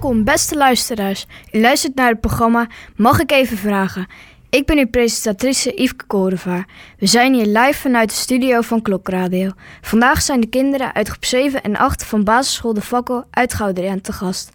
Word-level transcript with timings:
Welkom, 0.00 0.24
beste 0.24 0.56
luisteraars. 0.56 1.26
U 1.52 1.60
luistert 1.60 1.94
naar 1.94 2.08
het 2.08 2.20
programma 2.20 2.66
Mag 2.96 3.20
ik 3.20 3.30
even 3.30 3.56
vragen? 3.56 4.06
Ik 4.50 4.66
ben 4.66 4.78
uw 4.78 4.86
presentatrice 4.86 5.72
Yveske 5.74 6.04
Korevaar. 6.06 6.66
We 6.98 7.06
zijn 7.06 7.34
hier 7.34 7.46
live 7.46 7.74
vanuit 7.74 8.08
de 8.08 8.14
studio 8.14 8.60
van 8.60 8.82
Klokradio. 8.82 9.50
Vandaag 9.80 10.22
zijn 10.22 10.40
de 10.40 10.46
kinderen 10.46 10.94
uit 10.94 11.08
groep 11.08 11.24
7 11.24 11.62
en 11.62 11.76
8 11.76 12.04
van 12.04 12.24
basisschool 12.24 12.74
De 12.74 12.80
Fakkel 12.80 13.24
uit 13.30 13.54
Gouderiaan 13.54 14.00
te 14.00 14.12
gast. 14.12 14.50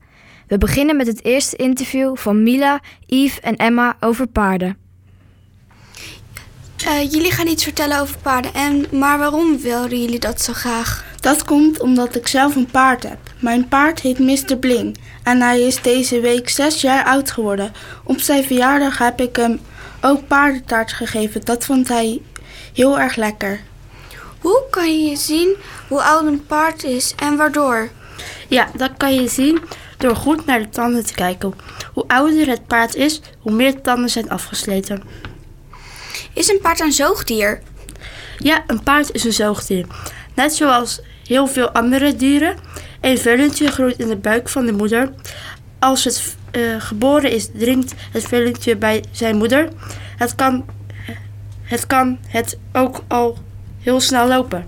We 0.47 0.57
beginnen 0.57 0.95
met 0.95 1.07
het 1.07 1.23
eerste 1.23 1.55
interview 1.55 2.15
van 2.17 2.43
Mila, 2.43 2.81
Yves 3.05 3.39
en 3.39 3.55
Emma 3.55 3.97
over 3.99 4.27
paarden. 4.27 4.77
Uh, 6.87 7.11
jullie 7.11 7.31
gaan 7.31 7.47
iets 7.47 7.63
vertellen 7.63 7.99
over 7.99 8.17
paarden. 8.17 8.53
En, 8.53 8.85
maar 8.91 9.17
waarom 9.17 9.59
wilden 9.59 10.01
jullie 10.01 10.19
dat 10.19 10.41
zo 10.41 10.53
graag? 10.53 11.05
Dat 11.19 11.43
komt 11.43 11.79
omdat 11.79 12.15
ik 12.15 12.27
zelf 12.27 12.55
een 12.55 12.71
paard 12.71 13.03
heb. 13.03 13.22
Mijn 13.43 13.67
paard 13.67 13.99
heet 13.99 14.19
Mr. 14.19 14.57
Bling 14.57 14.97
en 15.23 15.41
hij 15.41 15.61
is 15.61 15.81
deze 15.81 16.19
week 16.19 16.49
zes 16.49 16.81
jaar 16.81 17.05
oud 17.05 17.31
geworden. 17.31 17.73
Op 18.03 18.19
zijn 18.19 18.43
verjaardag 18.43 18.97
heb 18.97 19.21
ik 19.21 19.35
hem 19.35 19.59
ook 20.01 20.27
paardentaart 20.27 20.93
gegeven. 20.93 21.41
Dat 21.43 21.65
vond 21.65 21.87
hij 21.87 22.21
heel 22.73 22.99
erg 22.99 23.15
lekker. 23.15 23.61
Hoe 24.39 24.63
kan 24.69 25.05
je 25.05 25.15
zien 25.15 25.55
hoe 25.87 26.01
oud 26.01 26.25
een 26.25 26.45
paard 26.45 26.83
is 26.83 27.13
en 27.15 27.37
waardoor? 27.37 27.89
Ja, 28.47 28.67
dat 28.75 28.91
kan 28.97 29.15
je 29.15 29.27
zien 29.27 29.61
door 29.97 30.15
goed 30.15 30.45
naar 30.45 30.59
de 30.59 30.69
tanden 30.69 31.05
te 31.05 31.13
kijken. 31.13 31.53
Hoe 31.93 32.07
ouder 32.07 32.47
het 32.47 32.67
paard 32.67 32.95
is, 32.95 33.21
hoe 33.39 33.51
meer 33.51 33.81
tanden 33.81 34.09
zijn 34.09 34.29
afgesleten. 34.29 35.03
Is 36.33 36.49
een 36.49 36.59
paard 36.61 36.79
een 36.79 36.91
zoogdier? 36.91 37.61
Ja, 38.37 38.63
een 38.67 38.83
paard 38.83 39.11
is 39.11 39.23
een 39.23 39.33
zoogdier. 39.33 39.85
Net 40.33 40.55
zoals 40.55 41.01
heel 41.27 41.47
veel 41.47 41.69
andere 41.69 42.15
dieren. 42.15 42.57
Een 43.03 43.17
vullentje 43.17 43.67
groeit 43.67 43.99
in 43.99 44.07
de 44.07 44.15
buik 44.15 44.49
van 44.49 44.65
de 44.65 44.71
moeder. 44.71 45.09
Als 45.79 46.03
het 46.03 46.35
uh, 46.51 46.81
geboren 46.81 47.31
is, 47.31 47.49
dringt 47.53 47.93
het 48.11 48.23
vullentje 48.23 48.75
bij 48.75 49.03
zijn 49.11 49.37
moeder. 49.37 49.67
Het 50.17 50.35
kan, 50.35 50.65
het 51.63 51.87
kan 51.87 52.17
het 52.27 52.57
ook 52.73 53.03
al 53.07 53.37
heel 53.79 53.99
snel 53.99 54.27
lopen. 54.27 54.67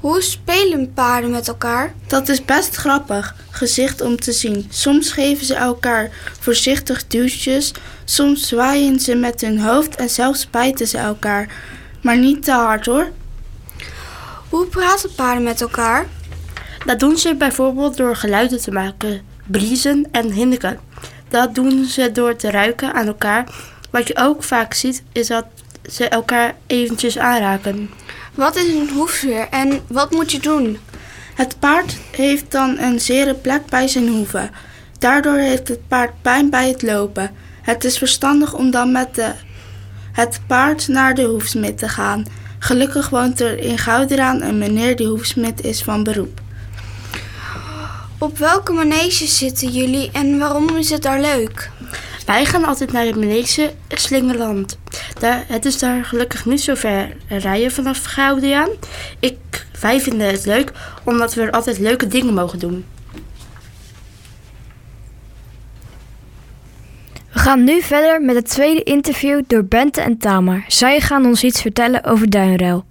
Hoe 0.00 0.22
spelen 0.22 0.92
paarden 0.92 1.30
met 1.30 1.48
elkaar? 1.48 1.94
Dat 2.06 2.28
is 2.28 2.44
best 2.44 2.74
grappig 2.74 3.34
gezicht 3.50 4.00
om 4.00 4.16
te 4.16 4.32
zien. 4.32 4.66
Soms 4.70 5.12
geven 5.12 5.46
ze 5.46 5.54
elkaar 5.54 6.10
voorzichtig 6.40 7.06
duwtjes, 7.06 7.72
soms 8.04 8.48
zwaaien 8.48 9.00
ze 9.00 9.14
met 9.14 9.40
hun 9.40 9.60
hoofd 9.60 9.96
en 9.96 10.10
zelfs 10.10 10.50
bijten 10.50 10.86
ze 10.86 10.98
elkaar. 10.98 11.48
Maar 12.02 12.18
niet 12.18 12.44
te 12.44 12.52
hard 12.52 12.86
hoor. 12.86 13.10
Hoe 14.48 14.66
praten 14.66 15.14
paarden 15.14 15.42
met 15.42 15.60
elkaar? 15.60 16.06
Dat 16.86 17.00
doen 17.00 17.16
ze 17.16 17.34
bijvoorbeeld 17.34 17.96
door 17.96 18.16
geluiden 18.16 18.60
te 18.60 18.70
maken, 18.70 19.20
briezen 19.46 20.08
en 20.10 20.32
hinniken. 20.32 20.78
Dat 21.28 21.54
doen 21.54 21.84
ze 21.84 22.12
door 22.12 22.36
te 22.36 22.50
ruiken 22.50 22.94
aan 22.94 23.06
elkaar. 23.06 23.44
Wat 23.90 24.08
je 24.08 24.16
ook 24.16 24.42
vaak 24.42 24.74
ziet, 24.74 25.02
is 25.12 25.26
dat 25.26 25.44
ze 25.90 26.08
elkaar 26.08 26.54
eventjes 26.66 27.18
aanraken. 27.18 27.90
Wat 28.34 28.56
is 28.56 28.68
een 28.68 28.90
hoefveer 28.90 29.48
en 29.50 29.80
wat 29.86 30.10
moet 30.10 30.32
je 30.32 30.40
doen? 30.40 30.78
Het 31.34 31.58
paard 31.58 31.96
heeft 32.10 32.50
dan 32.50 32.78
een 32.78 33.00
zere 33.00 33.34
plek 33.34 33.66
bij 33.66 33.88
zijn 33.88 34.08
hoeven. 34.08 34.50
Daardoor 34.98 35.36
heeft 35.36 35.68
het 35.68 35.88
paard 35.88 36.22
pijn 36.22 36.50
bij 36.50 36.68
het 36.68 36.82
lopen. 36.82 37.30
Het 37.62 37.84
is 37.84 37.98
verstandig 37.98 38.54
om 38.54 38.70
dan 38.70 38.92
met 38.92 39.14
de, 39.14 39.32
het 40.12 40.40
paard 40.46 40.88
naar 40.88 41.14
de 41.14 41.24
hoefsmid 41.24 41.78
te 41.78 41.88
gaan. 41.88 42.24
Gelukkig 42.58 43.08
woont 43.08 43.40
er 43.40 43.58
in 43.58 43.78
Gouderaan 43.78 44.42
een 44.42 44.58
meneer 44.58 44.96
die 44.96 45.06
hoefsmid 45.06 45.64
is 45.64 45.82
van 45.82 46.04
beroep. 46.04 46.41
Op 48.22 48.38
welke 48.38 48.72
manege 48.72 49.26
zitten 49.26 49.68
jullie 49.68 50.10
en 50.12 50.38
waarom 50.38 50.76
is 50.76 50.90
het 50.90 51.02
daar 51.02 51.20
leuk? 51.20 51.70
Wij 52.26 52.44
gaan 52.44 52.64
altijd 52.64 52.92
naar 52.92 53.04
het 53.04 53.16
manege 53.16 53.72
Slingerland. 53.88 54.78
Daar, 55.18 55.44
het 55.48 55.64
is 55.64 55.78
daar 55.78 56.04
gelukkig 56.04 56.44
niet 56.44 56.60
zo 56.60 56.74
ver 56.74 57.16
rijden 57.28 57.70
vanaf 57.70 58.04
Goudiaan. 58.04 58.68
Ik, 59.20 59.66
wij 59.80 60.00
vinden 60.00 60.26
het 60.26 60.46
leuk 60.46 60.72
omdat 61.04 61.34
we 61.34 61.42
er 61.42 61.50
altijd 61.50 61.78
leuke 61.78 62.06
dingen 62.06 62.34
mogen 62.34 62.58
doen. 62.58 62.84
We 67.32 67.38
gaan 67.38 67.64
nu 67.64 67.80
verder 67.80 68.22
met 68.22 68.34
het 68.34 68.48
tweede 68.48 68.82
interview 68.82 69.42
door 69.46 69.64
Bente 69.64 70.00
en 70.00 70.18
Tamar. 70.18 70.64
Zij 70.68 71.00
gaan 71.00 71.26
ons 71.26 71.44
iets 71.44 71.60
vertellen 71.60 72.04
over 72.04 72.30
duinruil. 72.30 72.84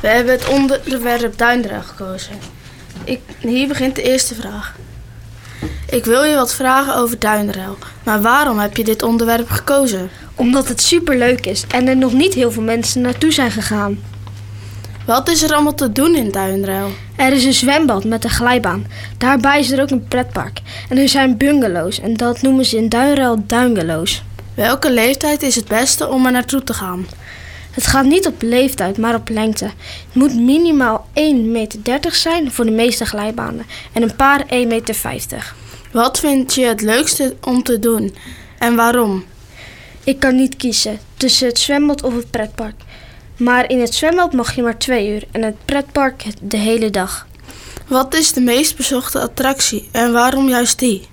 We 0.00 0.08
hebben 0.08 0.32
het 0.32 0.48
onderwerp 0.48 1.38
duinruil 1.38 1.82
gekozen. 1.82 2.57
Ik, 3.08 3.20
hier 3.38 3.68
begint 3.68 3.94
de 3.94 4.02
eerste 4.02 4.34
vraag. 4.34 4.76
Ik 5.90 6.04
wil 6.04 6.24
je 6.24 6.34
wat 6.34 6.54
vragen 6.54 6.94
over 6.94 7.18
duinruil. 7.18 7.76
Maar 8.02 8.22
waarom 8.22 8.58
heb 8.58 8.76
je 8.76 8.84
dit 8.84 9.02
onderwerp 9.02 9.50
gekozen? 9.50 10.10
Omdat 10.34 10.68
het 10.68 10.82
superleuk 10.82 11.46
is 11.46 11.64
en 11.68 11.88
er 11.88 11.96
nog 11.96 12.12
niet 12.12 12.34
heel 12.34 12.50
veel 12.50 12.62
mensen 12.62 13.00
naartoe 13.00 13.32
zijn 13.32 13.50
gegaan. 13.50 13.98
Wat 15.06 15.28
is 15.28 15.42
er 15.42 15.52
allemaal 15.52 15.74
te 15.74 15.92
doen 15.92 16.14
in 16.14 16.30
Duinruil? 16.30 16.90
Er 17.16 17.32
is 17.32 17.44
een 17.44 17.54
zwembad 17.54 18.04
met 18.04 18.24
een 18.24 18.30
glijbaan. 18.30 18.86
Daarbij 19.18 19.60
is 19.60 19.70
er 19.70 19.82
ook 19.82 19.90
een 19.90 20.08
pretpark. 20.08 20.60
En 20.88 20.98
er 20.98 21.08
zijn 21.08 21.36
bungalows 21.36 22.00
en 22.00 22.14
dat 22.14 22.42
noemen 22.42 22.64
ze 22.64 22.76
in 22.76 22.88
Duinruil 22.88 23.42
duingalows. 23.46 24.22
Welke 24.54 24.92
leeftijd 24.92 25.42
is 25.42 25.54
het 25.54 25.68
beste 25.68 26.08
om 26.08 26.26
er 26.26 26.32
naartoe 26.32 26.64
te 26.64 26.74
gaan? 26.74 27.06
Het 27.78 27.86
gaat 27.86 28.04
niet 28.04 28.26
op 28.26 28.42
leeftijd, 28.42 28.98
maar 28.98 29.14
op 29.14 29.28
lengte. 29.28 29.64
Het 29.64 30.14
moet 30.14 30.34
minimaal 30.34 30.97
1,30 31.18 31.40
meter 31.44 32.14
zijn 32.14 32.52
voor 32.52 32.64
de 32.64 32.70
meeste 32.70 33.06
glijbanen 33.06 33.66
en 33.92 34.02
een 34.02 34.16
paar 34.16 34.46
1,50 34.46 34.48
meter. 34.66 35.54
Wat 35.92 36.18
vind 36.18 36.54
je 36.54 36.64
het 36.64 36.80
leukste 36.80 37.36
om 37.40 37.62
te 37.62 37.78
doen 37.78 38.14
en 38.58 38.76
waarom? 38.76 39.24
Ik 40.04 40.20
kan 40.20 40.36
niet 40.36 40.56
kiezen 40.56 40.98
tussen 41.16 41.48
het 41.48 41.58
zwembad 41.58 42.02
of 42.02 42.14
het 42.14 42.30
pretpark. 42.30 42.74
Maar 43.36 43.70
in 43.70 43.80
het 43.80 43.94
zwembad 43.94 44.32
mag 44.32 44.54
je 44.54 44.62
maar 44.62 44.78
twee 44.78 45.08
uur 45.08 45.24
en 45.30 45.42
het 45.42 45.64
pretpark 45.64 46.24
de 46.42 46.56
hele 46.56 46.90
dag. 46.90 47.26
Wat 47.86 48.14
is 48.14 48.32
de 48.32 48.40
meest 48.40 48.76
bezochte 48.76 49.20
attractie 49.20 49.88
en 49.92 50.12
waarom 50.12 50.48
juist 50.48 50.78
die? 50.78 51.08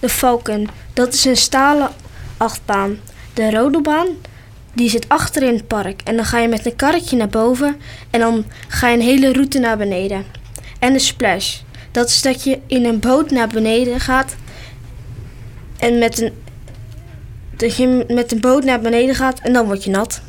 De 0.00 0.08
Falcon, 0.08 0.68
dat 0.92 1.14
is 1.14 1.24
een 1.24 1.36
stalen 1.36 1.90
achtbaan. 2.36 2.98
De 3.34 3.50
rodelbaan, 3.50 4.06
die 4.72 4.90
zit 4.90 5.08
achter 5.08 5.42
in 5.42 5.54
het 5.54 5.66
park. 5.66 6.00
En 6.04 6.16
dan 6.16 6.24
ga 6.24 6.38
je 6.38 6.48
met 6.48 6.66
een 6.66 6.76
karretje 6.76 7.16
naar 7.16 7.28
boven 7.28 7.76
en 8.10 8.20
dan 8.20 8.44
ga 8.68 8.88
je 8.88 8.96
een 8.96 9.02
hele 9.02 9.32
route 9.32 9.58
naar 9.58 9.76
beneden. 9.76 10.24
En 10.78 10.92
de 10.92 10.98
Splash, 10.98 11.58
dat 11.90 12.08
is 12.08 12.22
dat 12.22 12.44
je 12.44 12.58
in 12.66 12.84
een 12.84 13.00
boot 13.00 13.30
naar 13.30 13.48
beneden 13.48 14.00
gaat 14.00 14.36
en 15.78 15.98
met 15.98 16.20
een, 16.20 16.32
dat 17.56 17.76
je 17.76 18.04
met 18.08 18.32
een 18.32 18.40
boot 18.40 18.64
naar 18.64 18.80
beneden 18.80 19.14
gaat 19.14 19.40
en 19.40 19.52
dan 19.52 19.66
word 19.66 19.84
je 19.84 19.90
nat. 19.90 20.20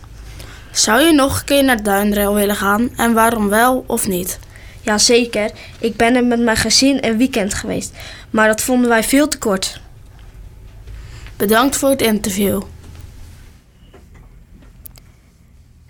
Zou 0.71 1.01
je 1.01 1.13
nog 1.13 1.39
een 1.39 1.45
keer 1.45 1.63
naar 1.63 1.83
Duinrail 1.83 2.33
willen 2.33 2.55
gaan 2.55 2.89
en 2.95 3.13
waarom 3.13 3.49
wel 3.49 3.83
of 3.87 4.07
niet? 4.07 4.39
Jazeker, 4.81 5.51
ik 5.79 5.95
ben 5.95 6.15
er 6.15 6.25
met 6.25 6.39
mijn 6.39 6.57
gezin 6.57 6.97
een 7.01 7.17
weekend 7.17 7.53
geweest, 7.53 7.91
maar 8.29 8.47
dat 8.47 8.61
vonden 8.61 8.89
wij 8.89 9.03
veel 9.03 9.27
te 9.27 9.37
kort. 9.37 9.81
Bedankt 11.37 11.75
voor 11.75 11.89
het 11.89 12.01
interview. 12.01 12.61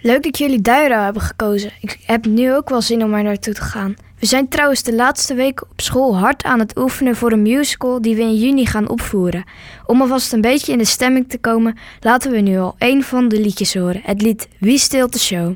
Leuk 0.01 0.23
dat 0.23 0.37
jullie 0.37 0.61
Duinrail 0.61 1.03
hebben 1.03 1.21
gekozen. 1.21 1.71
Ik 1.81 1.99
heb 2.05 2.25
nu 2.25 2.53
ook 2.53 2.69
wel 2.69 2.81
zin 2.81 3.03
om 3.03 3.13
er 3.13 3.23
naartoe 3.23 3.53
te 3.53 3.61
gaan. 3.61 3.95
We 4.19 4.25
zijn 4.25 4.47
trouwens 4.47 4.83
de 4.83 4.95
laatste 4.95 5.33
weken 5.33 5.67
op 5.71 5.81
school 5.81 6.17
hard 6.17 6.43
aan 6.43 6.59
het 6.59 6.77
oefenen 6.77 7.15
voor 7.15 7.31
een 7.31 7.41
musical 7.41 8.01
die 8.01 8.15
we 8.15 8.21
in 8.21 8.35
juni 8.35 8.65
gaan 8.65 8.89
opvoeren. 8.89 9.43
Om 9.85 10.01
alvast 10.01 10.33
een 10.33 10.41
beetje 10.41 10.71
in 10.71 10.77
de 10.77 10.85
stemming 10.85 11.29
te 11.29 11.37
komen, 11.37 11.77
laten 11.99 12.31
we 12.31 12.39
nu 12.39 12.57
al 12.57 12.75
een 12.77 13.03
van 13.03 13.27
de 13.27 13.39
liedjes 13.39 13.73
horen. 13.73 14.01
Het 14.03 14.21
lied 14.21 14.47
Wie 14.59 14.77
stilt 14.77 15.13
de 15.13 15.19
show. 15.19 15.55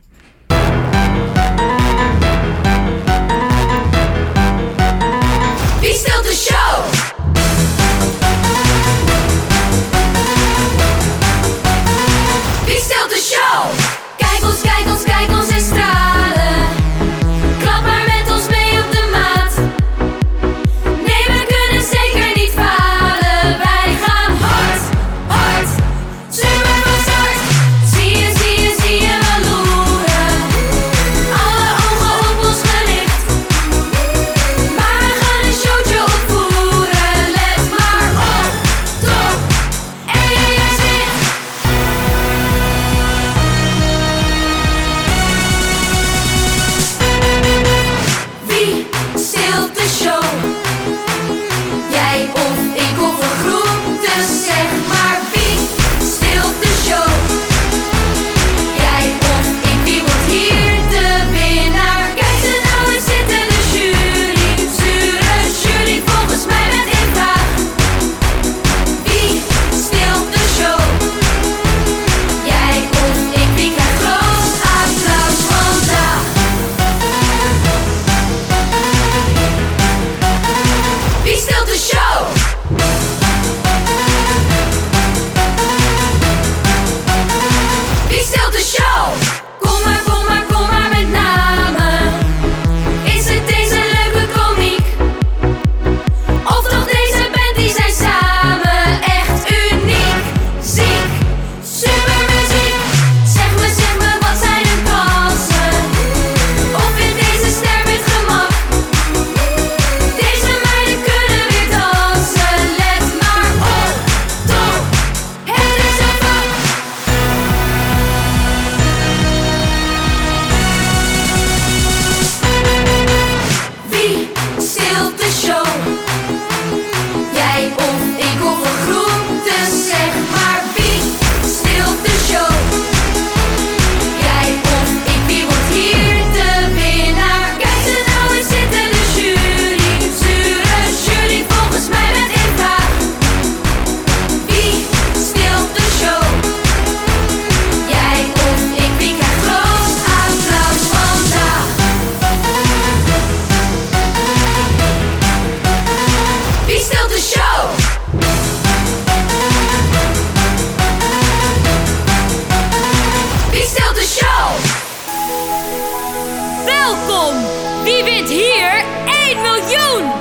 Welkom! 166.83 167.35
Wie 167.83 168.03
wint 168.03 168.29
hier 168.29 168.83
1 169.29 169.41
miljoen? 169.41 170.11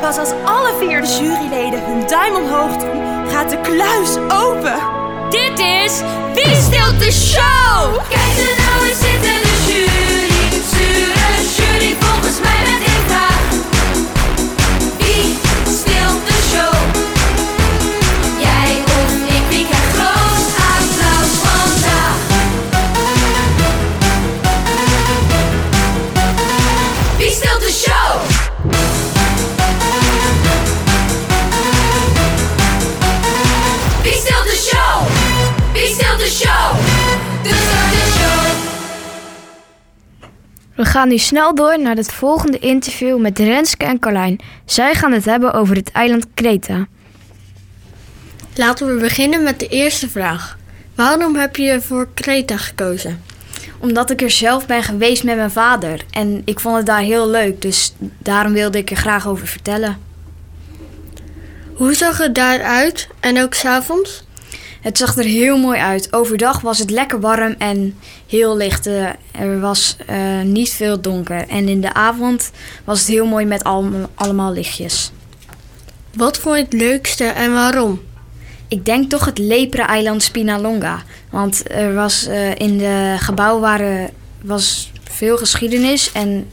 Pas 0.00 0.18
als 0.18 0.30
alle 0.44 0.74
vier 0.78 1.00
de 1.00 1.06
juryleden 1.06 1.84
hun 1.84 2.06
duim 2.06 2.34
omhoog 2.34 2.76
doen, 2.76 3.28
gaat 3.28 3.50
de 3.50 3.60
kluis 3.60 4.16
open. 4.16 4.80
Dit 5.30 5.58
is 5.58 6.00
Wie 6.34 6.54
stilt 6.54 6.98
de 6.98 7.12
show? 7.12 7.98
Kijk 8.08 8.32
ze 8.36 8.54
nou 8.58 8.88
eens 8.88 8.98
zitten, 8.98 9.42
de 9.42 9.54
jury, 9.66 10.62
jury. 10.70 11.19
We 40.80 40.86
gaan 40.86 41.08
nu 41.08 41.18
snel 41.18 41.54
door 41.54 41.80
naar 41.80 41.96
het 41.96 42.12
volgende 42.12 42.58
interview 42.58 43.18
met 43.18 43.38
Renske 43.38 43.84
en 43.84 43.98
Carlijn. 43.98 44.40
Zij 44.64 44.94
gaan 44.94 45.12
het 45.12 45.24
hebben 45.24 45.52
over 45.52 45.76
het 45.76 45.90
eiland 45.92 46.26
Kreta. 46.34 46.86
Laten 48.54 48.86
we 48.94 49.00
beginnen 49.00 49.42
met 49.42 49.58
de 49.58 49.68
eerste 49.68 50.08
vraag. 50.08 50.58
Waarom 50.94 51.36
heb 51.36 51.56
je 51.56 51.80
voor 51.80 52.08
Kreta 52.14 52.56
gekozen? 52.56 53.22
Omdat 53.78 54.10
ik 54.10 54.22
er 54.22 54.30
zelf 54.30 54.66
ben 54.66 54.82
geweest 54.82 55.24
met 55.24 55.36
mijn 55.36 55.50
vader 55.50 56.04
en 56.10 56.42
ik 56.44 56.60
vond 56.60 56.76
het 56.76 56.86
daar 56.86 57.00
heel 57.00 57.28
leuk, 57.28 57.62
dus 57.62 57.94
daarom 58.18 58.52
wilde 58.52 58.78
ik 58.78 58.90
er 58.90 58.96
graag 58.96 59.28
over 59.28 59.46
vertellen. 59.46 59.98
Hoe 61.74 61.94
zag 61.94 62.18
het 62.18 62.34
daaruit 62.34 63.08
en 63.20 63.42
ook 63.42 63.54
s'avonds? 63.54 64.24
Het 64.80 64.98
zag 64.98 65.16
er 65.16 65.24
heel 65.24 65.58
mooi 65.58 65.78
uit. 65.78 66.12
Overdag 66.12 66.60
was 66.60 66.78
het 66.78 66.90
lekker 66.90 67.20
warm 67.20 67.54
en 67.58 67.98
heel 68.26 68.56
licht. 68.56 68.86
Eh, 68.86 69.08
Er 69.32 69.60
was 69.60 69.96
eh, 70.06 70.40
niet 70.40 70.70
veel 70.70 71.00
donker. 71.00 71.48
En 71.48 71.68
in 71.68 71.80
de 71.80 71.92
avond 71.94 72.50
was 72.84 72.98
het 72.98 73.08
heel 73.08 73.26
mooi 73.26 73.44
met 73.46 73.64
al- 73.64 74.10
allemaal 74.14 74.52
lichtjes. 74.52 75.10
Wat 76.14 76.38
vond 76.38 76.56
je 76.56 76.62
het 76.62 76.72
leukste 76.72 77.24
en 77.24 77.52
waarom? 77.52 78.00
Ik 78.68 78.84
denk 78.84 79.10
toch 79.10 79.24
het 79.24 79.38
lepra-eiland 79.38 80.22
Spinalonga. 80.22 81.02
Want 81.30 81.70
er 81.70 81.94
was 81.94 82.26
eh, 82.26 82.54
in 82.54 82.78
de 82.78 83.16
gebouwen 83.18 83.60
waren, 83.60 84.10
was 84.42 84.90
veel 85.10 85.36
geschiedenis 85.36 86.12
en 86.12 86.48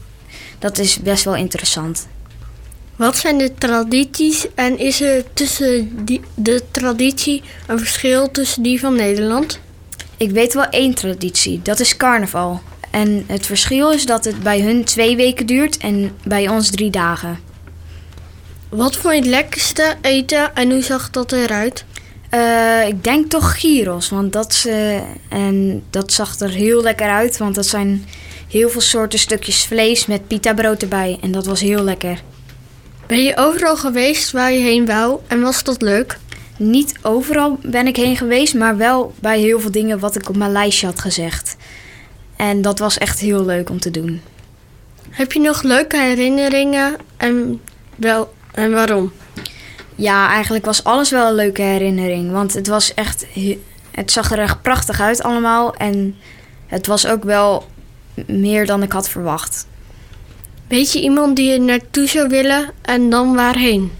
dat 0.58 0.78
is 0.78 0.98
best 0.98 1.24
wel 1.24 1.36
interessant. 1.36 2.06
Wat 2.98 3.16
zijn 3.16 3.38
de 3.38 3.54
tradities 3.54 4.46
en 4.54 4.78
is 4.78 5.00
er 5.00 5.24
tussen 5.32 6.04
die, 6.04 6.20
de 6.34 6.62
traditie 6.70 7.42
een 7.66 7.78
verschil 7.78 8.30
tussen 8.30 8.62
die 8.62 8.80
van 8.80 8.94
Nederland? 8.94 9.60
Ik 10.16 10.30
weet 10.30 10.54
wel 10.54 10.64
één 10.64 10.94
traditie, 10.94 11.60
dat 11.62 11.80
is 11.80 11.96
carnaval. 11.96 12.60
En 12.90 13.24
het 13.26 13.46
verschil 13.46 13.92
is 13.92 14.06
dat 14.06 14.24
het 14.24 14.42
bij 14.42 14.60
hun 14.60 14.84
twee 14.84 15.16
weken 15.16 15.46
duurt 15.46 15.76
en 15.76 16.16
bij 16.24 16.48
ons 16.48 16.70
drie 16.70 16.90
dagen. 16.90 17.38
Wat 18.68 18.96
vond 18.96 19.14
je 19.14 19.20
het 19.20 19.28
lekkerste 19.28 19.96
eten 20.00 20.54
en 20.54 20.70
hoe 20.70 20.82
zag 20.82 21.10
dat 21.10 21.32
eruit? 21.32 21.84
Eh, 22.30 22.86
ik 22.86 23.04
denk 23.04 23.30
toch 23.30 23.60
gyros, 23.60 24.08
want 24.08 24.32
dat, 24.32 24.52
is, 24.52 24.66
eh, 24.66 24.96
en 25.28 25.82
dat 25.90 26.12
zag 26.12 26.38
er 26.38 26.50
heel 26.50 26.82
lekker 26.82 27.08
uit. 27.08 27.36
Want 27.36 27.54
dat 27.54 27.66
zijn 27.66 28.06
heel 28.48 28.68
veel 28.68 28.80
soorten 28.80 29.18
stukjes 29.18 29.64
vlees 29.64 30.06
met 30.06 30.26
pita 30.26 30.54
brood 30.54 30.82
erbij. 30.82 31.18
En 31.20 31.32
dat 31.32 31.46
was 31.46 31.60
heel 31.60 31.82
lekker. 31.82 32.22
Ben 33.08 33.22
je 33.22 33.36
overal 33.36 33.76
geweest 33.76 34.30
waar 34.32 34.52
je 34.52 34.58
heen 34.60 34.86
wou 34.86 35.20
en 35.26 35.40
was 35.40 35.64
dat 35.64 35.82
leuk? 35.82 36.18
Niet 36.58 36.94
overal 37.02 37.58
ben 37.62 37.86
ik 37.86 37.96
heen 37.96 38.16
geweest, 38.16 38.54
maar 38.54 38.76
wel 38.76 39.14
bij 39.20 39.38
heel 39.40 39.60
veel 39.60 39.70
dingen 39.70 39.98
wat 39.98 40.16
ik 40.16 40.28
op 40.28 40.36
mijn 40.36 40.52
lijstje 40.52 40.86
had 40.86 41.00
gezegd. 41.00 41.56
En 42.36 42.62
dat 42.62 42.78
was 42.78 42.98
echt 42.98 43.18
heel 43.20 43.44
leuk 43.44 43.70
om 43.70 43.80
te 43.80 43.90
doen. 43.90 44.20
Heb 45.10 45.32
je 45.32 45.40
nog 45.40 45.62
leuke 45.62 45.96
herinneringen 46.00 46.96
en, 47.16 47.60
wel, 47.96 48.32
en 48.52 48.72
waarom? 48.72 49.12
Ja, 49.94 50.28
eigenlijk 50.30 50.64
was 50.64 50.84
alles 50.84 51.10
wel 51.10 51.28
een 51.28 51.34
leuke 51.34 51.62
herinnering. 51.62 52.32
Want 52.32 52.54
het 52.54 52.66
was 52.66 52.94
echt. 52.94 53.26
he- 53.32 53.58
Het 53.90 54.12
zag 54.12 54.30
er 54.32 54.38
echt 54.38 54.62
prachtig 54.62 55.00
uit 55.00 55.22
allemaal. 55.22 55.74
En 55.74 56.16
het 56.66 56.86
was 56.86 57.06
ook 57.06 57.24
wel 57.24 57.66
meer 58.26 58.66
dan 58.66 58.82
ik 58.82 58.92
had 58.92 59.08
verwacht. 59.08 59.66
Weet 60.68 60.92
je 60.92 61.00
iemand 61.00 61.36
die 61.36 61.52
er 61.52 61.60
naartoe 61.60 62.06
zou 62.06 62.28
willen 62.28 62.70
en 62.82 63.10
dan 63.10 63.34
waarheen? 63.34 63.92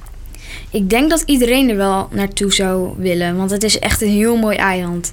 Ik 0.71 0.91
denk 0.91 1.11
dat 1.11 1.23
iedereen 1.27 1.69
er 1.69 1.77
wel 1.77 2.09
naartoe 2.13 2.53
zou 2.53 2.95
willen. 2.97 3.37
Want 3.37 3.51
het 3.51 3.63
is 3.63 3.79
echt 3.79 4.03
een 4.03 4.09
heel 4.09 4.37
mooi 4.37 4.57
eiland. 4.57 5.13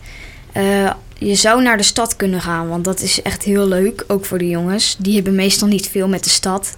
Eh, 0.51 0.91
je 1.17 1.35
zou 1.35 1.61
naar 1.61 1.77
de 1.77 1.83
stad 1.83 2.15
kunnen 2.15 2.41
gaan, 2.41 2.69
want 2.69 2.85
dat 2.85 3.01
is 3.01 3.21
echt 3.21 3.43
heel 3.43 3.67
leuk. 3.67 4.03
Ook 4.07 4.25
voor 4.25 4.37
de 4.37 4.49
jongens. 4.49 4.95
Die 4.99 5.15
hebben 5.15 5.35
meestal 5.35 5.67
niet 5.67 5.87
veel 5.87 6.07
met 6.07 6.23
de 6.23 6.29
stad. 6.29 6.77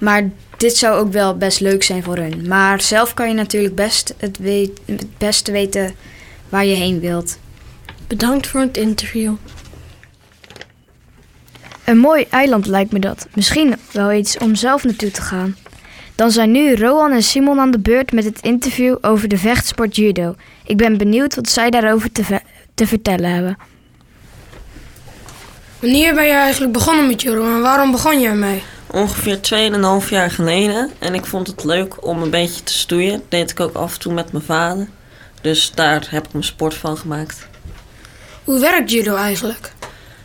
Maar 0.00 0.30
dit 0.56 0.76
zou 0.76 0.98
ook 0.98 1.12
wel 1.12 1.36
best 1.36 1.60
leuk 1.60 1.82
zijn 1.82 2.02
voor 2.02 2.16
hun. 2.16 2.44
Maar 2.48 2.80
zelf 2.80 3.14
kan 3.14 3.28
je 3.28 3.34
natuurlijk 3.34 3.74
best 3.74 4.14
het, 4.16 4.38
weet, 4.38 4.80
het 4.84 5.18
beste 5.18 5.52
weten 5.52 5.94
waar 6.48 6.64
je 6.64 6.74
heen 6.74 7.00
wilt. 7.00 7.38
Bedankt 8.06 8.46
voor 8.46 8.60
het 8.60 8.76
interview. 8.76 9.32
Een 11.88 11.98
mooi 11.98 12.26
eiland 12.30 12.66
lijkt 12.66 12.92
me 12.92 12.98
dat. 12.98 13.26
Misschien 13.34 13.74
wel 13.92 14.12
iets 14.12 14.38
om 14.38 14.54
zelf 14.54 14.84
naartoe 14.84 15.10
te 15.10 15.22
gaan. 15.22 15.56
Dan 16.14 16.30
zijn 16.30 16.50
nu 16.50 16.74
Rowan 16.74 17.12
en 17.12 17.22
Simon 17.22 17.60
aan 17.60 17.70
de 17.70 17.78
beurt 17.78 18.12
met 18.12 18.24
het 18.24 18.40
interview 18.40 18.96
over 19.00 19.28
de 19.28 19.38
vechtsport 19.38 19.96
judo. 19.96 20.34
Ik 20.64 20.76
ben 20.76 20.96
benieuwd 20.96 21.34
wat 21.34 21.48
zij 21.48 21.70
daarover 21.70 22.12
te, 22.12 22.24
ve- 22.24 22.40
te 22.74 22.86
vertellen 22.86 23.30
hebben. 23.30 23.58
Wanneer 25.80 26.14
ben 26.14 26.24
je 26.26 26.32
eigenlijk 26.32 26.72
begonnen 26.72 27.06
met 27.06 27.22
judo 27.22 27.44
en 27.54 27.60
waarom 27.60 27.90
begon 27.90 28.20
je 28.20 28.28
ermee? 28.28 28.62
Ongeveer 28.86 29.38
2,5 30.02 30.08
jaar 30.08 30.30
geleden. 30.30 30.90
En 30.98 31.14
ik 31.14 31.26
vond 31.26 31.46
het 31.46 31.64
leuk 31.64 32.06
om 32.06 32.22
een 32.22 32.30
beetje 32.30 32.62
te 32.62 32.72
stoeien. 32.72 33.12
Dat 33.12 33.30
deed 33.30 33.50
ik 33.50 33.60
ook 33.60 33.74
af 33.74 33.94
en 33.94 34.00
toe 34.00 34.12
met 34.12 34.32
mijn 34.32 34.44
vader. 34.44 34.88
Dus 35.40 35.72
daar 35.74 36.06
heb 36.10 36.26
ik 36.26 36.32
mijn 36.32 36.44
sport 36.44 36.74
van 36.74 36.96
gemaakt. 36.96 37.46
Hoe 38.44 38.60
werkt 38.60 38.90
judo 38.90 39.14
eigenlijk? 39.16 39.72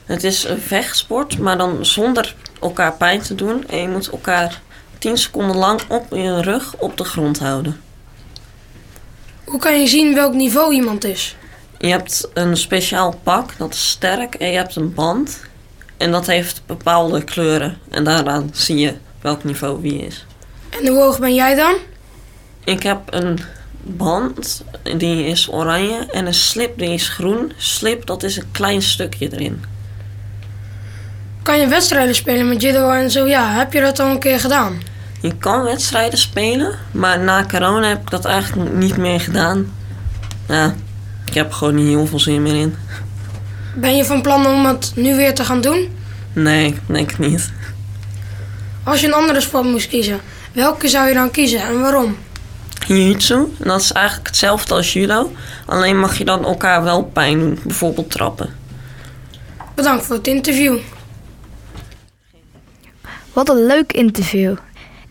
Het 0.06 0.24
is 0.24 0.44
een 0.44 0.62
vechtsport, 0.62 1.38
maar 1.38 1.58
dan 1.58 1.86
zonder 1.86 2.36
elkaar 2.62 2.94
pijn 2.94 3.22
te 3.22 3.36
doen. 3.36 3.68
En 3.68 3.78
je 3.78 3.88
moet 3.88 4.10
elkaar 4.10 4.62
10 4.98 5.18
seconden 5.18 5.56
lang 5.56 5.82
op 5.90 6.06
je 6.10 6.42
rug 6.42 6.76
op 6.78 6.98
de 6.98 7.04
grond 7.04 7.40
houden. 7.40 7.82
Hoe 9.44 9.60
kan 9.60 9.80
je 9.82 9.88
zien 9.88 10.14
welk 10.14 10.34
niveau 10.34 10.74
iemand 10.74 11.04
is? 11.04 11.36
Je 11.78 11.88
hebt 11.88 12.30
een 12.34 12.58
speciaal 12.58 13.20
pak, 13.24 13.58
dat 13.58 13.74
is 13.74 13.90
sterk. 13.90 14.36
En 14.36 14.50
je 14.50 14.58
hebt 14.58 14.76
een 14.76 14.94
band. 14.94 15.42
En 15.98 16.12
dat 16.12 16.26
heeft 16.26 16.62
bepaalde 16.66 17.24
kleuren. 17.24 17.78
En 17.90 18.04
daaraan 18.04 18.50
zie 18.54 18.78
je 18.78 18.94
welk 19.22 19.44
niveau 19.44 19.82
wie 19.82 20.06
is. 20.06 20.26
En 20.70 20.88
hoe 20.88 21.02
hoog 21.02 21.20
ben 21.20 21.34
jij 21.34 21.56
dan? 21.56 21.76
Ik 22.64 22.84
heb 22.84 23.00
een 23.10 23.40
band, 23.82 24.64
die 24.98 25.26
is 25.26 25.52
oranje. 25.52 26.06
En 26.12 26.26
een 26.26 26.34
slip, 26.34 26.78
die 26.78 26.90
is 26.90 27.10
groen. 27.10 27.52
Slip, 27.58 28.06
dat 28.06 28.24
is 28.24 28.38
een 28.38 28.52
klein 28.52 28.82
stukje 28.82 29.32
erin. 29.32 29.64
Kan 31.44 31.60
je 31.60 31.68
wedstrijden 31.68 32.16
spelen 32.16 32.50
met 32.50 32.62
judo 32.62 32.90
en 32.90 33.12
zo 33.12 33.28
ja, 33.28 33.52
heb 33.52 33.74
je 33.74 33.82
dat 33.82 34.00
al 34.00 34.10
een 34.10 34.20
keer 34.20 34.40
gedaan? 34.40 34.82
Je 35.22 35.38
kan 35.38 35.64
wedstrijden 35.64 36.20
spelen, 36.20 36.76
maar 36.92 37.20
na 37.20 37.46
corona 37.46 37.88
heb 37.88 38.02
ik 38.02 38.10
dat 38.10 38.26
eigenlijk 38.26 38.74
niet 38.74 38.98
meer 38.98 39.20
gedaan. 39.20 39.74
Ja, 40.48 40.76
ik 41.26 41.34
heb 41.34 41.48
er 41.48 41.54
gewoon 41.54 41.76
niet 41.76 41.88
heel 41.88 42.08
veel 42.08 42.20
zin 42.20 42.42
meer 42.42 42.56
in. 42.56 42.76
Ben 43.76 43.96
je 43.96 44.06
van 44.06 44.22
plan 44.22 44.46
om 44.46 44.66
het 44.66 44.92
nu 44.96 45.16
weer 45.16 45.36
te 45.36 45.44
gaan 45.44 45.62
doen? 45.62 45.98
Nee, 46.34 46.66
ik 46.66 46.80
denk 46.86 47.10
het 47.10 47.20
niet. 47.20 47.52
Als 48.84 49.02
je 49.02 49.08
een 49.08 49.14
andere 49.14 49.42
sport 49.42 49.64
moest 49.64 49.88
kiezen, 49.88 50.20
welke 50.52 50.88
zou 50.88 51.08
je 51.08 51.14
dan 51.14 51.32
kiezen 51.32 51.62
en 51.62 51.82
waarom? 51.82 52.18
Jiu-jitsu, 52.88 53.56
dat 53.58 53.82
is 53.82 53.92
eigenlijk 53.92 54.28
hetzelfde 54.28 54.74
als 54.74 54.94
judo. 54.94 55.32
Alleen 55.66 56.00
mag 56.00 56.18
je 56.18 56.26
dan 56.26 56.46
elkaar 56.46 56.84
wel 56.84 57.04
pijn 57.04 57.40
doen, 57.40 57.60
bijvoorbeeld 57.64 58.12
trappen. 58.12 58.50
Bedankt 59.76 60.06
voor 60.06 60.16
het 60.16 60.28
interview. 60.28 60.78
Wat 63.34 63.50
een 63.50 63.66
leuk 63.66 63.94
interview. 63.94 64.56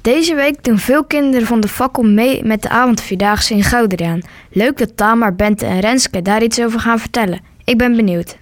Deze 0.00 0.34
week 0.34 0.64
doen 0.64 0.78
veel 0.78 1.04
kinderen 1.04 1.46
van 1.46 1.60
de 1.60 1.68
fakkel 1.68 2.02
mee 2.02 2.44
met 2.44 2.62
de 2.62 2.68
avondvierdaagse 2.68 3.54
in 3.54 3.62
Gouderiaan. 3.62 4.20
Leuk 4.50 4.78
dat 4.78 4.96
Tamar, 4.96 5.34
Bente 5.34 5.66
en 5.66 5.80
Renske 5.80 6.22
daar 6.22 6.42
iets 6.42 6.60
over 6.60 6.80
gaan 6.80 6.98
vertellen. 6.98 7.40
Ik 7.64 7.78
ben 7.78 7.96
benieuwd. 7.96 8.36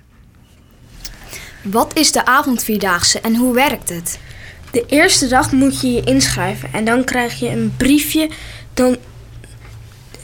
Wat 1.63 1.93
is 1.95 2.13
de 2.13 2.25
avondvierdaagse 2.25 3.21
en 3.21 3.37
hoe 3.37 3.55
werkt 3.55 3.89
het? 3.89 4.19
De 4.71 4.85
eerste 4.87 5.29
dag 5.29 5.53
moet 5.53 5.81
je 5.81 5.93
je 5.93 6.05
inschrijven 6.05 6.73
en 6.73 6.85
dan 6.85 7.05
krijg 7.05 7.39
je 7.39 7.49
een 7.49 7.75
briefje 7.77 8.31
dan, 8.75 8.97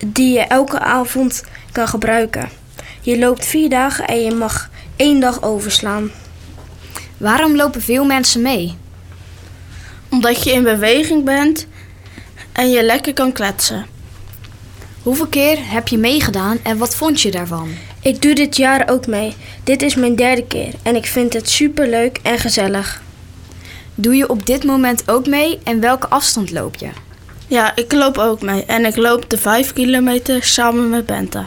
die 0.07 0.33
je 0.33 0.41
elke 0.41 0.79
avond 0.79 1.45
kan 1.73 1.89
gebruiken. 1.89 2.49
Je 3.01 3.19
loopt 3.19 3.47
vier 3.47 3.69
dagen 3.69 4.07
en 4.07 4.25
je 4.25 4.35
mag 4.35 4.71
één 4.97 5.21
dag 5.21 5.43
overslaan. 5.43 6.11
Waarom 7.17 7.57
lopen 7.57 7.83
veel 7.83 8.05
mensen 8.05 8.43
mee? 8.43 8.77
Omdat 10.09 10.45
je 10.45 10.53
in 10.53 10.63
beweging 10.63 11.25
bent 11.25 11.67
en 12.53 12.71
je 12.71 12.83
lekker 12.83 13.13
kan 13.13 13.33
kletsen. 13.33 13.87
Hoeveel 15.03 15.27
keer 15.27 15.59
heb 15.61 15.89
je 15.89 15.99
meegedaan 15.99 16.59
en 16.63 16.79
wat 16.79 16.97
vond 16.97 17.21
je 17.21 17.31
daarvan? 17.31 17.69
Ik 18.03 18.23
doe 18.23 18.35
dit 18.35 18.57
jaar 18.57 18.89
ook 18.91 19.07
mee. 19.07 19.35
Dit 19.65 19.83
is 19.83 19.95
mijn 19.95 20.17
derde 20.17 20.47
keer 20.47 20.75
en 20.83 20.97
ik 20.97 21.07
vind 21.07 21.33
het 21.33 21.51
super 21.51 21.89
leuk 21.89 22.19
en 22.23 22.39
gezellig. 22.39 23.03
Doe 23.95 24.17
je 24.17 24.29
op 24.29 24.47
dit 24.47 24.65
moment 24.65 25.11
ook 25.11 25.27
mee 25.27 25.59
en 25.65 25.81
welke 25.81 26.09
afstand 26.09 26.51
loop 26.51 26.75
je? 26.75 26.89
Ja, 27.47 27.77
ik 27.77 27.93
loop 27.93 28.19
ook 28.19 28.43
mee 28.43 28.65
en 28.65 28.85
ik 28.85 28.97
loop 28.97 29.31
de 29.31 29.39
5 29.39 29.73
kilometer 29.73 30.45
samen 30.45 30.91
met 30.91 31.07
Bente. 31.07 31.45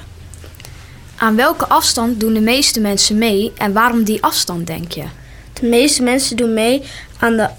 Aan 1.15 1.35
welke 1.35 1.67
afstand 1.67 2.19
doen 2.19 2.33
de 2.33 2.41
meeste 2.41 2.79
mensen 2.79 3.17
mee 3.17 3.51
en 3.57 3.73
waarom 3.73 4.03
die 4.03 4.23
afstand, 4.23 4.67
denk 4.67 4.91
je? 4.91 5.03
De 5.53 5.67
meeste 5.67 6.03
mensen 6.03 6.37
doen 6.37 6.53
mee 6.53 6.83
aan 7.19 7.37
de 7.37 7.49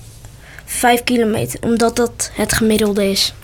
5 0.70 1.04
kilometer, 1.04 1.60
omdat 1.62 1.96
dat 1.96 2.30
het 2.32 2.52
gemiddelde 2.52 3.10
is. 3.10 3.34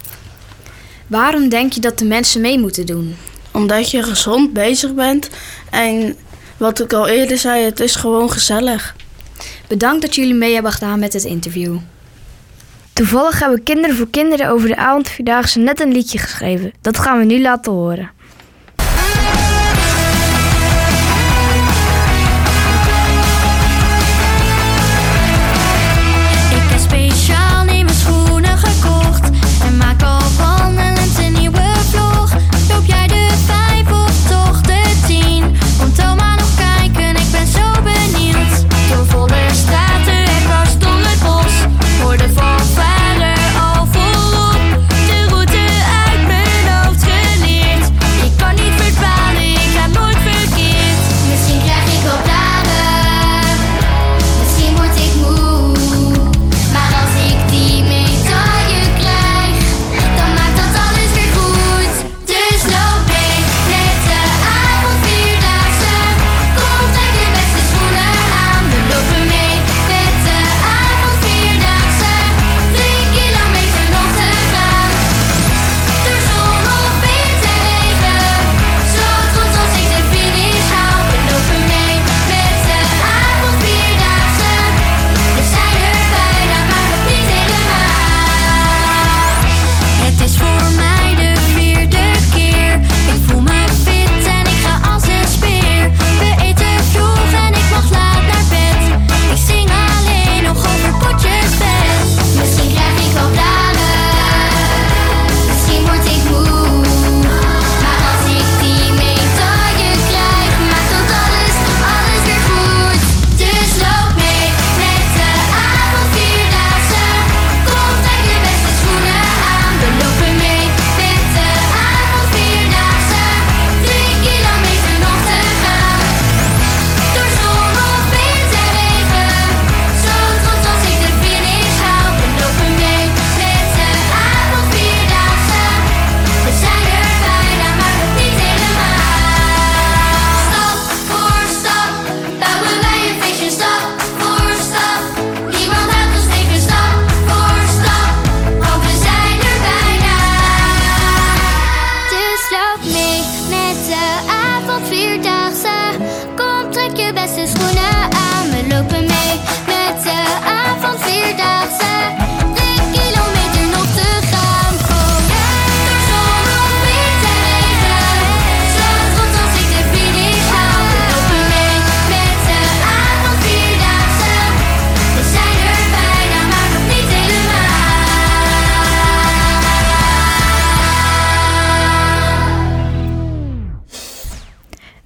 Waarom 1.07 1.49
denk 1.49 1.73
je 1.73 1.81
dat 1.81 1.99
de 1.99 2.05
mensen 2.05 2.41
mee 2.41 2.59
moeten 2.59 2.87
doen? 2.87 3.17
Omdat 3.51 3.91
je 3.91 4.03
gezond 4.03 4.53
bezig 4.53 4.95
bent 4.95 5.29
en 5.71 6.17
wat 6.57 6.81
ik 6.81 6.93
al 6.93 7.09
eerder 7.09 7.39
zei, 7.39 7.65
het 7.65 7.81
is 7.81 7.95
gewoon 7.95 8.31
gezellig. 8.31 8.97
Bedankt 9.69 10.03
dat 10.03 10.15
jullie 10.15 10.35
mee 10.35 10.55
hebben 10.55 10.73
gedaan 10.73 10.99
met 10.99 11.13
het 11.13 11.25
interview. 11.25 11.77
Toevallig 12.93 13.39
hebben 13.41 13.63
Kinderen 13.63 13.97
voor 13.97 14.11
Kinderen 14.11 14.49
over 14.49 14.69
de 14.69 14.77
avondvierdaagse 14.77 15.59
net 15.59 15.81
een 15.81 15.93
liedje 15.93 16.19
geschreven. 16.19 16.73
Dat 16.81 16.99
gaan 16.99 17.19
we 17.19 17.25
nu 17.25 17.41
laten 17.41 17.73
horen. 17.73 18.11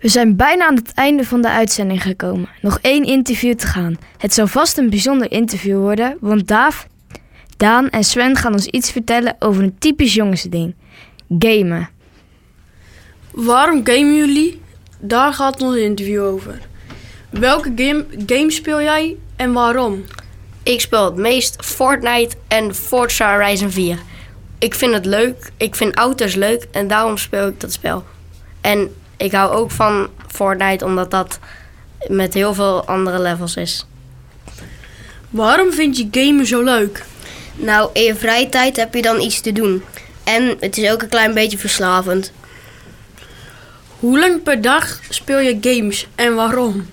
We 0.00 0.08
zijn 0.08 0.36
bijna 0.36 0.66
aan 0.66 0.74
het 0.74 0.94
einde 0.94 1.24
van 1.24 1.42
de 1.42 1.48
uitzending 1.48 2.02
gekomen. 2.02 2.48
Nog 2.60 2.78
één 2.82 3.04
interview 3.04 3.54
te 3.54 3.66
gaan. 3.66 3.98
Het 4.18 4.34
zal 4.34 4.46
vast 4.46 4.78
een 4.78 4.90
bijzonder 4.90 5.30
interview 5.30 5.78
worden, 5.78 6.16
want 6.20 6.48
Daaf, 6.48 6.86
Daan 7.56 7.90
en 7.90 8.04
Sven 8.04 8.36
gaan 8.36 8.52
ons 8.52 8.66
iets 8.66 8.90
vertellen 8.90 9.36
over 9.38 9.62
een 9.62 9.78
typisch 9.78 10.14
jongensding. 10.14 10.74
Gamen. 11.38 11.88
Waarom 13.30 13.80
gamen 13.84 14.14
jullie? 14.14 14.60
Daar 14.98 15.32
gaat 15.32 15.62
ons 15.62 15.76
interview 15.76 16.22
over. 16.22 16.58
Welke 17.30 17.72
game, 17.76 18.06
game 18.26 18.50
speel 18.50 18.82
jij 18.82 19.16
en 19.36 19.52
waarom? 19.52 20.04
Ik 20.62 20.80
speel 20.80 21.04
het 21.04 21.16
meest 21.16 21.64
Fortnite 21.64 22.36
en 22.48 22.74
Forza 22.74 23.34
Horizon 23.34 23.70
4. 23.70 23.98
Ik 24.58 24.74
vind 24.74 24.94
het 24.94 25.06
leuk, 25.06 25.50
ik 25.56 25.74
vind 25.74 25.94
auto's 25.94 26.34
leuk 26.34 26.66
en 26.70 26.88
daarom 26.88 27.16
speel 27.16 27.46
ik 27.48 27.60
dat 27.60 27.72
spel. 27.72 28.04
En 28.60 28.90
ik 29.20 29.32
hou 29.32 29.52
ook 29.52 29.70
van 29.70 30.08
Fortnite 30.26 30.84
omdat 30.84 31.10
dat 31.10 31.38
met 32.08 32.34
heel 32.34 32.54
veel 32.54 32.84
andere 32.84 33.20
levels 33.20 33.56
is. 33.56 33.86
Waarom 35.30 35.72
vind 35.72 35.96
je 35.96 36.08
gamen 36.10 36.46
zo 36.46 36.62
leuk? 36.62 37.04
Nou, 37.54 37.90
in 37.92 38.02
je 38.02 38.14
vrije 38.14 38.48
tijd 38.48 38.76
heb 38.76 38.94
je 38.94 39.02
dan 39.02 39.20
iets 39.20 39.40
te 39.40 39.52
doen. 39.52 39.84
En 40.24 40.56
het 40.60 40.78
is 40.78 40.90
ook 40.90 41.02
een 41.02 41.08
klein 41.08 41.34
beetje 41.34 41.58
verslavend. 41.58 42.32
Hoe 43.98 44.18
lang 44.18 44.42
per 44.42 44.60
dag 44.60 45.00
speel 45.08 45.38
je 45.38 45.58
games 45.60 46.06
en 46.14 46.34
waarom? 46.34 46.88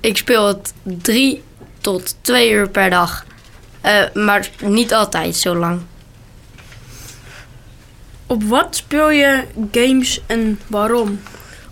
Ik 0.00 0.16
speel 0.16 0.46
het 0.46 0.72
drie 0.82 1.42
tot 1.80 2.16
twee 2.20 2.50
uur 2.50 2.68
per 2.68 2.90
dag. 2.90 3.26
Eh, 3.80 4.02
maar 4.14 4.48
niet 4.60 4.94
altijd 4.94 5.36
zo 5.36 5.56
lang. 5.56 5.80
Op 8.26 8.42
wat 8.42 8.76
speel 8.76 9.10
je 9.10 9.44
games 9.72 10.20
en 10.26 10.60
waarom? 10.66 11.20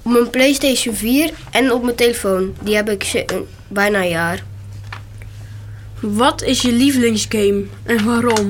Op 0.05 0.13
mijn 0.13 0.31
PlayStation 0.31 0.95
4 0.95 1.31
en 1.51 1.73
op 1.73 1.83
mijn 1.83 1.97
telefoon. 1.97 2.55
Die 2.61 2.75
heb 2.75 2.91
ik 2.91 3.03
eh, 3.03 3.37
bijna 3.69 3.99
een 3.99 4.09
jaar. 4.09 4.43
Wat 6.01 6.43
is 6.43 6.63
je 6.63 6.73
lievelingsgame 6.73 7.65
en 7.83 8.05
waarom? 8.05 8.49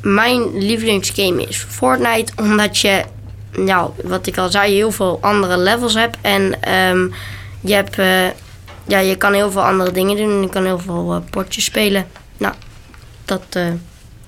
Mijn 0.00 0.58
lievelingsgame 0.58 1.42
is 1.42 1.56
Fortnite, 1.56 2.32
omdat 2.36 2.78
je, 2.78 3.04
nou, 3.56 3.90
wat 4.02 4.26
ik 4.26 4.38
al 4.38 4.50
zei, 4.50 4.74
heel 4.74 4.92
veel 4.92 5.18
andere 5.20 5.58
levels 5.58 5.94
hebt. 5.94 6.16
En 6.20 6.62
ehm, 6.62 7.08
je, 7.60 7.74
hebt, 7.74 7.98
eh, 7.98 8.26
ja, 8.86 8.98
je 8.98 9.16
kan 9.16 9.32
heel 9.32 9.50
veel 9.50 9.64
andere 9.64 9.92
dingen 9.92 10.16
doen. 10.16 10.42
Je 10.42 10.48
kan 10.48 10.64
heel 10.64 10.78
veel 10.78 11.12
eh, 11.12 11.30
potjes 11.30 11.64
spelen. 11.64 12.06
Nou, 12.36 12.54
dat, 13.24 13.58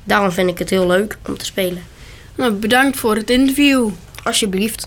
Daarom 0.05 0.33
vind 0.33 0.50
ik 0.50 0.59
het 0.59 0.70
heel 0.70 0.87
leuk 0.87 1.18
om 1.27 1.38
te 1.38 1.44
spelen. 1.44 1.83
Nou, 2.35 2.53
bedankt 2.53 2.96
voor 2.96 3.16
het 3.16 3.31
interview. 3.31 3.88
Alsjeblieft. 4.22 4.87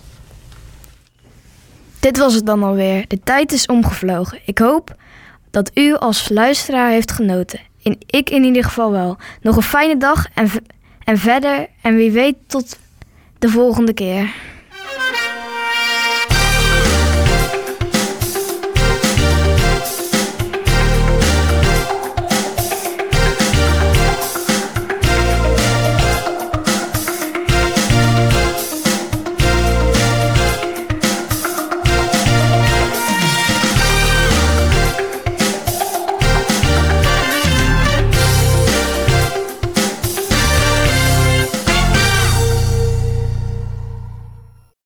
Dit 2.00 2.18
was 2.18 2.34
het 2.34 2.46
dan 2.46 2.62
alweer. 2.62 3.04
De 3.08 3.20
tijd 3.24 3.52
is 3.52 3.66
omgevlogen. 3.66 4.38
Ik 4.44 4.58
hoop 4.58 4.96
dat 5.50 5.70
u 5.74 5.94
als 5.94 6.28
luisteraar 6.28 6.90
heeft 6.90 7.12
genoten. 7.12 7.60
Ik 8.06 8.30
in 8.30 8.44
ieder 8.44 8.64
geval 8.64 8.90
wel. 8.90 9.16
Nog 9.40 9.56
een 9.56 9.62
fijne 9.62 9.96
dag 9.96 10.26
en, 10.34 10.50
en 11.04 11.18
verder. 11.18 11.66
En 11.82 11.96
wie 11.96 12.10
weet 12.10 12.36
tot 12.46 12.78
de 13.38 13.48
volgende 13.48 13.92
keer. 13.92 14.34